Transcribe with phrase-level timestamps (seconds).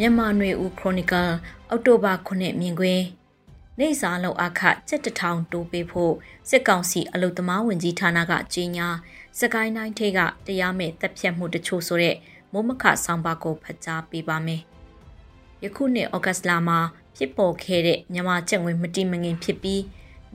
[0.00, 1.30] မြန်မာຫນွေဦးခရိုနီကယ်
[1.70, 3.04] အောက်တိုဘာ9မြင်ကွင်း
[3.78, 6.14] နေစာလောက်အခစက်တထောင်တိုးပေးဖို့
[6.48, 8.88] စစ်ကောင်စီအလုသမားဝင်ကြီးဌာနကကြီးညာ
[9.40, 12.16] စကိုင်းတိုင်းထိကတရားမဲ့တပ်ဖြတ်မှုတချို့ဆိုတဲ့
[12.52, 14.62] မိုးမခဆောင်ပါကိုဖတ်ကြားပေးပါမယ်။
[15.64, 16.78] ယခုနှစ်ဩဂတ်လမှာ
[17.16, 19.82] ဖြစ်ပေါ်ခဲ့တဲ့မြန်မာချက်ငွေမတိမငင်ဖြစ်ပြီး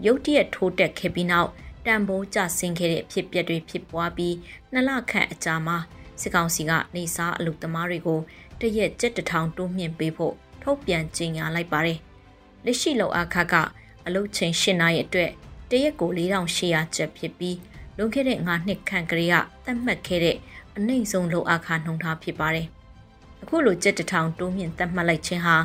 [0.05, 1.49] ရုတ်တရက်ထိုးတက်ခဲ့ပြီးနောက်
[1.85, 4.35] တန်ဖိုးကျဆင်းခဲ့တဲ့ဖြစ်ပျက်တွေဖြစ်ပွားပြီး
[4.71, 5.77] နှစ်လခန့်အကြာမှာ
[6.21, 8.19] စစ်ကောင်စီကနေစားအလုသမားတွေကို
[8.59, 11.99] တရက်ကျက်တထောင်တိုးမြင့်ပေးဖို့ထုတ်ပြန်ကြေညာလိုက်ပါတယ်။
[12.65, 13.55] လက်ရှိလောက်အခါက
[14.05, 15.31] အလုချိန်၈နာရီအတွက်
[15.69, 17.57] တရက်ကို4800ကျပ်ဖြစ်ပြီး
[17.97, 19.35] လွန်ခဲ့တဲ့9နှစ်ခန့်ကလေးက
[19.65, 20.37] သတ်မှတ်ခဲ့တဲ့
[20.77, 22.67] အနှိမ့်ဆုံးလောက်အခါနှုံထားဖြစ်ပါတယ်။
[23.41, 25.55] အခုလိုကျက်တထောင်တိုးမြင့်သတ်မှတ်လိုက်ခြင်းဟာ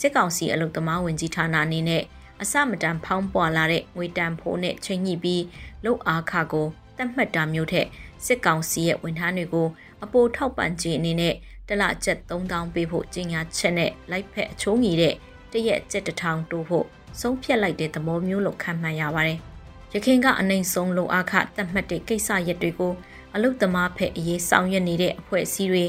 [0.00, 2.02] စစ်ကောင်စီအလုသမားဝင်ကြီးဌာနအနေနဲ့
[2.42, 5.42] အစမတန်ဖောင်းပွာလာတဲ့ငွေတန်ဖိုးနဲ့ချိန်ညှိပြီး
[5.84, 6.66] လုတ်အားခကို
[6.98, 7.86] တတ်မှတ်တာမျိုးထက်
[8.24, 9.68] စစ်ကောင်စီရဲ့ဝန်ထမ်းတွေကို
[10.04, 11.34] အပိုထောက်ပံ့ခြင်းအနေနဲ့
[11.68, 15.14] တလကျပ်3000ပေးဖို့ကြီးညာချက်နဲ့လိုက်ဖက်အချိုးငီတဲ့
[15.52, 16.86] တရက်ကျပ်တစ်ထောင်တိုးဖို့
[17.20, 19.38] ဆုံးဖြတ်လိုက်တဲ့သဘောမျိုးလို့ခံမှန်းရပါတယ်။
[19.94, 22.92] ရခင်ကအနိုင်ဆုံးလုံအခတတ်မှတ်တဲ့ကိစ္စရက်တွေကို
[23.34, 25.84] အလုတ်သမားဖက်အရေးဆောင်ရွက်နေတဲ့အဖွဲ့အစည်းတွေ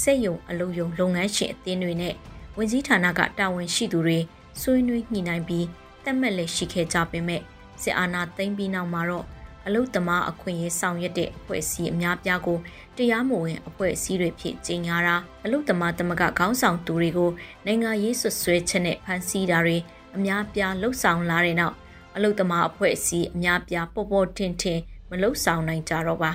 [0.00, 2.14] စိတ်ယုံအလုတ်ယုံလုပ်ငန်းရှင်အသင်းတွေနဲ့
[2.56, 4.18] ဝန်ကြီးဌာနကတာဝန်ရှိသူတွေ
[4.60, 5.66] ဆွေးနွေးညှိနှိုင်းပြီး
[6.04, 7.42] တတ်မှတ်လက်ရှိခဲ့ကြပေမဲ့
[7.82, 9.26] စစ်အာဏာသိမ်းပြီးနောက်မှာတော့
[9.66, 12.58] အလုသမားအခွင့်အရေးဆောင်ရွက်တဲ့အဖွဲ့အစည်းအများပြားကို
[12.96, 17.30] တရားမဝင်အဖွဲ့အစည်းတွေဖြစ်ကြီးညာတာအလုသမားတမကခေါင်းဆောင်သူတွေကို
[17.66, 19.76] နိုင်ငံရေးဆွဆွဲချက်နဲ့ဖမ်းဆီးတာတွေ
[20.16, 21.74] အများပြားလှုပ်ဆောင်လာတဲ့နောက်
[22.16, 24.80] အလုသမားအဖွဲ့အစည်းအများပြားပေါ်ပေါ်တင်တင်
[25.10, 26.32] မလှုပ်ဆောင်နိုင်ကြတော့ပါ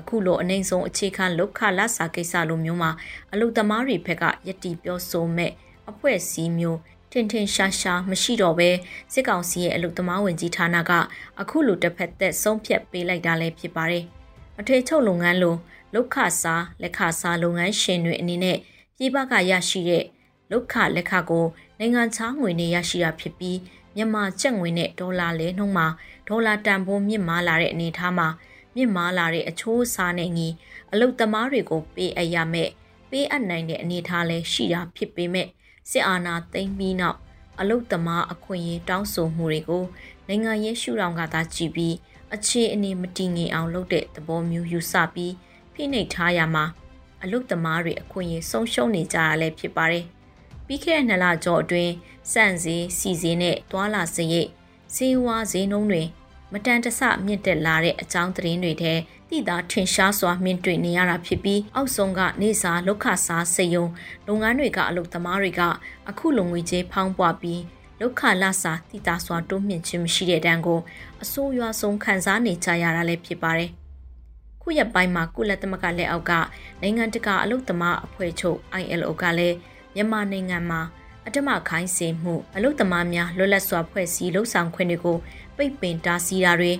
[0.00, 2.90] အခုလိုအနိုင်ဆုံးအခြေခံလုခလဆာကိစ္စလိုမျိုးမှာ
[3.32, 5.52] အလုသမားတွေဘက်ကယက်တီပြောဆိုမဲ့
[5.90, 6.78] အဖွဲ့အစည်းမျိုး
[7.12, 8.70] ထင်ထင်ရှားရှားမရှိတော့ဘဲ
[9.12, 10.92] စစ်ကောင်စီရဲ့အလုသမားဝင်ကြီးဌာနက
[11.40, 14.04] အခုလိုတစ်ဖက်သက်ဆုံးဖြတ်ပေးလိုက်တာလည်းဖြစ်ပါတယ်။
[14.60, 15.56] အထေချုပ်လုပ်ငန်းလို
[15.94, 18.58] လောက်ခစားလက်ခစားလုပ်ငန်းရှင်တွေအနေနဲ့
[18.96, 20.04] ပြည်ပကရရှိတဲ့
[20.50, 21.46] လောက်ခလက်ခကို
[21.78, 23.58] နိုင်ငံခြားငွေနဲ့ရရှိတာဖြစ်ပြီး
[23.96, 25.86] မြန်မာကျပ်ငွေနဲ့ဒေါ်လာလဲနှုန်းမှာ
[26.28, 28.28] ဒေါ်လာတန်ဖိုးမြင့်မားလာတဲ့အနေအထားမှာ
[28.74, 30.48] မြင့်မားလာတဲ့အချိုးအစားနဲ့ညီ
[30.92, 32.70] အလုသမားတွေကိုပေးအပ်ရမယ်
[33.10, 35.48] ပေးအပ်နိုင်တဲ့အနေအထားလည်းရှိတာဖြစ်ပေမဲ့
[35.90, 37.18] စစ်အာဏာသိမ်းပြီးနောက်
[37.60, 39.84] အလုတ်သမားအခွင့်အရေးတောင်းဆိုမှုတွေကို
[40.28, 41.94] နိုင်ငံရေးရှုထောင့်ကသာကြည့်ပြီး
[42.34, 45.34] အခြေအနေမတည်ငြိမ်အောင်လုပ်တဲ့သဘောမျိုးယူဆပြီး
[45.72, 46.64] ဖိနှိပ်ထားရမှာ
[47.22, 50.04] အလုတ်သမားတွေအခွင့်အရေးဆုံးရှုံးနေကြရလဲဖြစ်ပါတယ်။
[50.66, 51.92] ပြီးခဲ့တဲ့နှစ်လကျော်အတွင်း
[52.32, 54.48] စန့်စည်းစီစဉ်နဲ့သွာလာစရိတ်
[54.94, 56.02] ဈေးဝါးဈေးနှုန်းတွေ
[56.52, 58.94] မတန်တဆမြင့်တက်လာတဲ့အကြောင်းသတင်းတွေထဲ
[59.30, 63.86] တိသာထင်ရှားစွာမြင့်တွေ့နေရတာဖြစ်ပြီးအောက်ဆုံးကနေစာလောက်ခစားစေယုံ
[64.26, 65.62] လုပ်ငန်းတွေကအလုပ်သမားတွေက
[66.08, 67.62] အခုလုံငွေကြေးဖောင်းပွားပြီး
[68.00, 70.80] လောက်ခလစာတိသာစွာတိုးမြင့်ခြင်းမရှိတဲ့တန်းကို
[71.22, 73.70] အစိုးရဆုံးခံစားနေကြရတာလည်းဖြစ်ပါတယ်။
[74.62, 76.32] ခုရက်ပိုင်းမှာကုလသမဂ္ဂလက်အောက်က
[76.80, 79.56] နိုင်ငံတကာအလုပ်သမားအဖွဲ့ချုပ် ILO ကလည်း
[79.94, 80.80] မြန်မာနိုင်ငံမှာ
[81.26, 85.18] အတမခိုင်းစေမှုအလုပ်သမားများလွတ်လပ်စွာဖွဲ့စည်းလှုပ်ဆောင်ခွင့်တွေကို
[85.58, 86.72] ပိတ်ပင်တားဆီးတာတွေ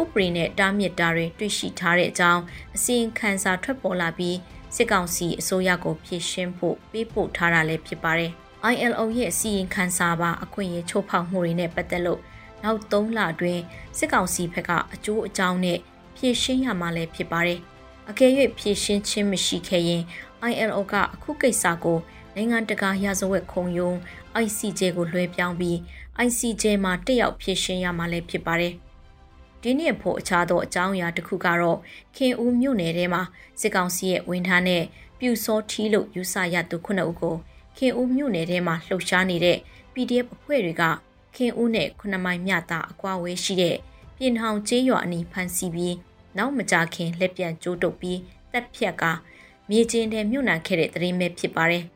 [0.00, 2.42] ဥပဒေနဲ့တားမြစ်တာတွေတွေ့ရှိထားတဲ့အကြောင်း
[2.76, 4.36] အစီရင်ခံစာထွက်ပေါ်လာပြီး
[4.76, 8.32] စစ်ကောင်စီအစိုးရကိုဖြည့်ရှင်းဖို့ပေးပို့ထားတာလည်းဖြစ်ပါတယ်။
[8.72, 12.20] ILO ရဲ့အစီရင်ခံစာပါအခွင့်အရေးချိုးဖောက်မှုတွေနဲ့ပတ်သက်လို့
[12.62, 13.62] နောက်3လအတွင်း
[13.98, 15.78] စစ်ကောင်စီဘက်ကအကျိုးအကြောင်းနဲ့
[16.16, 17.60] ဖြည့်ရှင်းရမှာလည်းဖြစ်ပါတယ်။
[18.10, 20.02] အကယ်၍ဖြည့်ရှင်းခြင်းမရှိခဲ့ရင်
[20.50, 21.98] ILO ကအခုကိစ္စကို
[22.34, 23.96] နိုင်ငံတကာရာဇဝတ်ခုံရုံး
[24.44, 25.78] ICJ ကိုလွှဲပြောင်းပြီး
[26.26, 28.74] ICJ မှာတက်ရောက်ဖြည့်ရှင်းရမှာလည်းဖြစ်ပါတယ်။
[29.62, 31.78] ဒီနှစ်ဖို့အခြားသောအကြောင်းအရာတစ်ခုကတော့
[32.16, 33.22] ခင်ဦးမြို့နယ်ထဲမှာ
[33.60, 34.84] စစ်ကောင်စီရဲ့ဝန်ထမ်းနဲ့
[35.18, 37.36] ပြူစောထီးလို့ယူဆရသူခုနှစ်ဦးကို
[37.76, 39.58] ခင်ဦးမြို့နယ်ထဲမှာလှုပ်ရှားနေတဲ့
[39.92, 40.82] PDF အဖွဲ့တွေက
[41.36, 43.76] ခင်ဦးနဲ့ခုနှစ်မိုင်မြတာအကွာဝဲရှိတဲ့
[44.16, 45.96] ပြင်ဟောင်ကျေးရွာအနီးဖမ်းဆီးပြီး
[46.36, 48.18] နောက်မကြခင်လက်ပြန်ကျိုးတုပ်ပြီး
[48.52, 49.04] တပ်ဖြတ်က
[49.68, 51.84] မြေကျင်းထဲမြုပ်နှံခဲ့တဲ့သတင်းပဲဖြစ်ပါတယ်။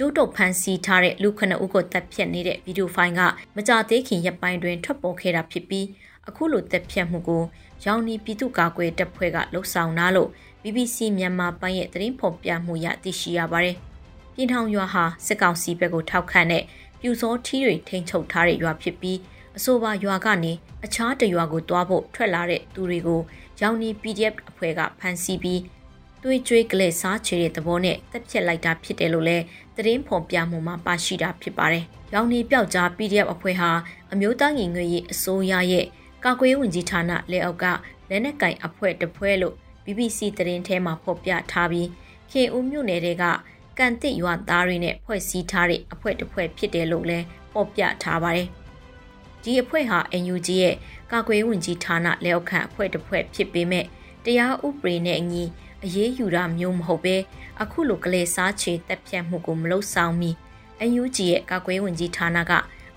[0.00, 3.20] ကျိုးတုပ်ဖမ်းဆီးထားတဲ့လူခဏဦးကိုတပ်ဖြတ်နေတဲ့ဗီဒီယိုဖိုင်က
[3.56, 5.86] မကြသေးခင်ရက်ပိုင်းတွင်ထွက်ပေါ်ခဲ့တာဖြစ်ပြီး
[6.28, 7.42] အခုလိုတက်ဖြတ်မှုကို
[7.84, 10.30] ရောင်နီပြည်သူ့ကာကွယ်တပ်ဖွဲ့ကလှုပ်ဆောင်နာလို့
[10.62, 13.76] BBC မြန်မာပိုင်းရဲ့သတင်းဖော်ပြမှုရသိရှိရပါတယ်။
[14.34, 16.62] ပြည်ထောင်ရွာဟာစစ်ကောင်စီဘက်ကိုထောက်ခံတဲ့
[17.00, 19.18] ပြူစောထီးတွေထိန်ချုပ်ထားတဲ့ရွာဖြစ်ပြီး
[19.56, 20.52] အဆိုပါရွာကနေ
[20.84, 23.20] အခြားတရွာကိုတွားဖို့ထွက်လာတဲ့သူတွေကို
[23.60, 25.60] ရောင်နီ PDF အဖွဲ့ကဖမ်းဆီးပြီး
[26.22, 29.44] တွေးကြွေးကလေးစားချေတဲ့သဘောနဲ့တက်ဖြတ်လိုက်တာဖြစ်တယ်လို့လည်း
[29.76, 31.84] သတင်းဖော်ပြမှုမှာပါရှိတာဖြစ်ပါတယ်။
[32.14, 33.70] ရောင်နီပျောက်ကြား PDF အဖွဲ့ဟာ
[34.12, 35.86] အမျိုးသားညီညွတ်ရေးအစိုးရရဲ့
[36.24, 37.64] ကာကွယ်ဝင်ကြီးဌာနလက်အောက်က
[38.08, 39.54] လက်နက်ကင်အဖွဲ့တပွဲလို့
[39.84, 41.88] BBC သတင်းထဲမှာဖော်ပြထားပြီး
[42.30, 43.24] ခေဦးမြို့နယ်တွေက
[43.78, 48.48] ကန်တစ်ရွာသားတွေနဲ့ဖွဲ့စည်းထားတဲ့အဖွဲ့တစ်ဖွဲ့ဖြစ်တယ်လို့လည်းဖော်ပြထားပါတယ်။
[49.42, 50.76] ဒီအဖွဲ့ဟာ NUG ရဲ့
[51.12, 53.84] ကာကွယ်ဝင်ကြီးဌာနလက်အောက်ခံအဖွဲ့တစ်ဖွဲ့ဖြစ်ပေမဲ့
[54.24, 55.44] တရားဥပဒေနဲ့အညီ
[55.84, 57.16] အရေးယူတာမျိုးမဟုတ်ပဲ
[57.62, 60.30] အခုလိုကလေးစားချေတက်ဖြတ်မှုကိုမလုပ်ဆောင်မီ
[60.82, 62.52] အယူကြီးရဲ့ကာကွယ်ဝင်ကြီးဌာနက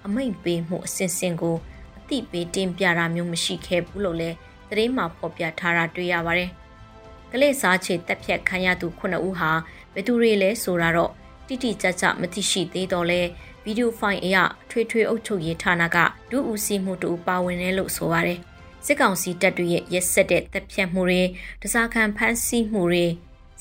[0.05, 1.55] အမိန့်ပေးမှုအစဉ်စဉ်ကို
[1.97, 4.35] အတိပေးတင်ပြတာမျိုးမရှိခဲ့ဘူးလို့လည်း
[4.69, 6.49] သတင်းမှာဖော်ပြထားတာတွေ့ရပါတယ်။
[7.31, 9.51] ကလေးစားချေတက်ဖြတ်ခံရသူ9ဦးဟာ
[9.93, 11.11] ဘယ်သူတွေလဲဆိုတာတော့
[11.47, 13.21] တိတိကျကျမသိရှိသေးတော့လဲ
[13.63, 14.37] ဗီဒီယိုဖိုင်အရ
[14.69, 15.97] ထွေထွေအုပ်ချုပ်ရေးဌာနက
[16.31, 18.39] ဒုဦးစီးမှုတူပါဝင်တယ်လို့ဆိုပါတယ်။
[18.85, 21.21] စစ်ကောင်စီတပ်တွေရဲ့ရက်ဆက်တဲ့တပ်ဖြတ်မှုတွေ
[21.61, 23.05] တစားခံဖမ်းဆီးမှုတွေ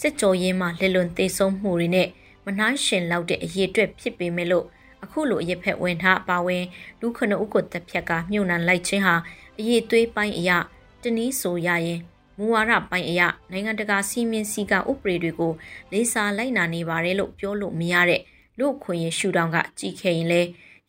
[0.00, 2.08] စစ်ကြောရေးမှလက်လွန်သေးဆုံးမှုတွေနဲ့
[2.44, 4.67] မနှိုင်းရှင်လောက်တဲ့အရေးအတွက်ဖြစ်ပေမဲ့လို့
[5.05, 6.64] အခုလိုအရက်ဖက်ဝင်ထားပါဝင်
[7.00, 9.14] လူခဏဥကိုတပ်ဖြတ်ကမြုံနှံလိုက်ခြင်းဟာ
[9.58, 10.58] အရေးသွေးပိုင်းအရာ
[11.02, 12.00] တနည်းဆိုရရင်
[12.38, 13.20] မူဝါဒပိုင်းအရ
[13.50, 15.52] နိုင်ငံတကာစီမင်းစည်းကဥပဒေတွေကို
[15.93, 18.23] လေးစားလိုက်နာနေပါတယ်လို့ပြောလို့မရတဲ့
[18.58, 20.43] လူခွင့်ရရှူတောင်းကကြည်ခဲ့ရင်လဲ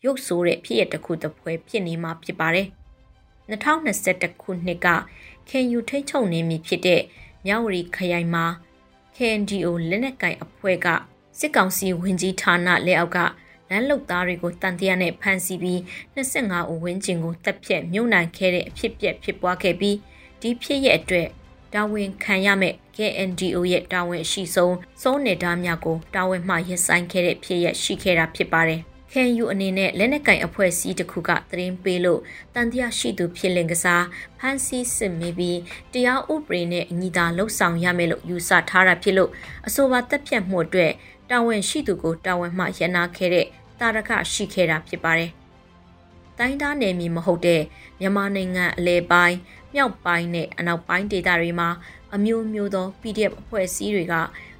[0.04, 2.68] ရုပ်ဆိုးတဲ့ဖြစ်ရတစ်ခုတစ်ပွဲဖြစ်နေမှာဖြစ်ပါတယ်
[3.50, 4.86] 2021ခုနှစ်က
[5.48, 7.02] ခင်ယူထိတ်ချုံနေပြီဖြစ်တဲ့
[7.46, 8.44] မြဝတီခရိုင်မှာ
[9.16, 10.86] KNDO လက်နက်ကင်အဖွဲ့က
[11.38, 13.18] စစ်ကောင်စီဝင်ကြီးဌာနလက်အောက်က
[13.68, 15.78] လမ်းလုတ်သားတွေကိုတန်တရားနဲ့ဖမ်းဆီးပြီး
[16.16, 19.96] 25ဦးဝန်းကျင်ကိုတပ်ဖြတ်မြုံနှံခဲ့တဲ့အဖြစ်ပြက်ဖြစ်ပွားခဲ့ပြီး
[20.40, 21.28] ဒီဖြစ်ရဲ့အတွက်
[21.74, 28.82] တာဝန်ခံရမဲ့ KNDO ရဲ့တာဝန်ရှိဆုံးစုံးနေသားများကိုတာဝန်မှရပ်ဆိုင်ခဲ့တဲ့ဖြစ်ရရှိခဲ့တာဖြစ်ပါတယ်။
[29.14, 32.20] KNU အနေနဲ့လက်နက်ကင်အဖွဲ့အစည်းတစ်ခုကသတင်းပေးလို့
[32.54, 34.04] တန်တရားရှိသူဖြစ်လင်ကစား
[34.38, 35.58] ဖမ်းဆီးစစ်မေးပြီး
[35.92, 39.30] တရားဥပဒေနဲ့အညီသာလှုပ်ဆောင်ရမယ်လို့ယူဆထားတာဖြစ်လို့
[39.66, 40.92] အဆိုပါတက်ဖြတ်မှုအတွက်
[41.30, 43.46] တာဝန်ရှိသူကိုတာဝန်မှရနာခဲ့တဲ့
[43.80, 45.30] တာရခရှိခဲ့တာဖြစ်ပါတယ်။
[46.38, 47.62] တိုင်းသားနယ်မြေမဟုတ်တဲ့
[48.00, 49.36] မြန်မာနိုင်ငံအလဲပိုင်း
[49.74, 51.68] မြောက်ပိုင်းနဲ့အနောက်ပိုင်းဒေသတွေမှာ
[52.14, 54.14] အမျိုးမျိုးသော PDF အဖွဲ့အစည်းတွေက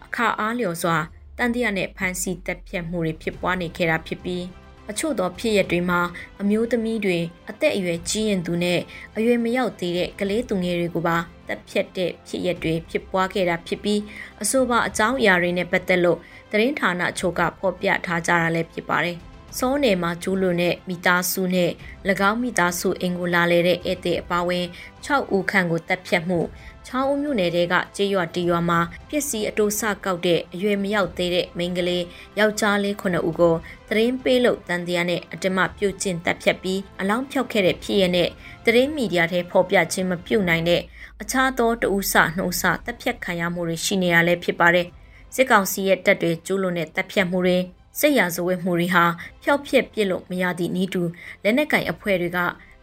[0.07, 4.45] အခါအားလျော်စွာတ န်တရားနဲ့ဖမ်းဆီးတပ်ဖြတ်မှုတွေဖြစ်ပွားနေခဲ့တာဖြစ်ပြီး
[4.91, 6.01] အချို့သောဖြစ်ရပ်တွေမှာ
[6.41, 7.19] အမျိုးသမီးတွေ
[7.51, 8.81] အသက်အရွယ်ကြီးရင်သူနဲ့
[9.17, 11.17] အရွယ်မရောက်သေးတဲ့ကလေးသူငယ်တွေကိုပါ
[11.49, 14.01] တပ်ဖြတ်တဲ့ဖြစ်ရပ်တွေဖြစ်ပွားခဲ့တာဖြစ်ပြီး
[14.43, 16.19] အဆိုပါအကြောင်းအရာတွေနဲ့ပတ်သက်လို့
[16.51, 19.19] သတင်းဌာနအချို့ကဖော်ပြထားကြတာလည်းဖြစ်ပါတယ်။
[19.59, 21.71] စောနယ်မှာကျူးလွန်တဲ့မိသားစုနဲ့၎
[22.31, 24.67] င်းမိသားစုအင်ကိုလာလေတဲ့ဧည့်သည်အပါဝင်
[25.05, 26.41] 6ဦးခန့်ကိုတပ်ဖြတ်မှု
[26.87, 32.05] ချောင်းဦးမြို့နယ်တဲကကျေးရွာတီရွာမှာပစ္စည်းအတိုးဆကောက်တဲ့အရွယ်မရောက်သေးတဲ့မိန်းကလေး
[32.39, 33.55] ယောက်ျားလေး9ဦးကို
[33.89, 38.29] သတင်းပေးလို့တန်တရားနဲ့အတမပြုတ်ကျင့်တပ်ဖြတ်ပြီးအလောင်းဖြောက်ခဲ့တဲ့ဖြစ်ရတဲ့
[38.65, 40.83] သတင်းမီဒီယာထဲဖော်ပြခြင်းမပြုတ်နိုင်တဲ့
[41.23, 44.87] အခြားသောတဦးဆနှုံးဆတပ်ဖြတ်ခံရမှုတွေရှိနေရလဲဖြစ်ပါတယ်
[45.35, 47.59] စစ်ကောင်စီရဲ့တပ်တွေကျူးလွန်တဲ့တပ်ဖြတ်မှုတွေ
[48.01, 49.05] စစ်ရာဇဝတ်မှုတွေဟာ
[49.43, 51.03] ဖျောက်ဖျက်ပစ်လို့မရသည့်ဤတူ
[51.43, 52.39] လက်နက်ကင်အဖွဲ့တွေက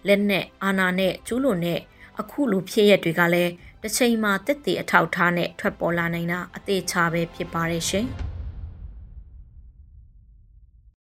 [0.07, 1.79] လက်နက်အာဏာနဲ့ကျူးလွန်တဲ့
[2.19, 3.51] အခုလိုဖြစ်ရက်တွေကလည်း
[3.83, 8.07] တစ်ချိန်မှာတက်တည်အထောက်ထားနဲ့ထွက်ပေါ်လာနိုင်တာအသေးချာပဲဖြစ်ပါရဲ့ရှင်။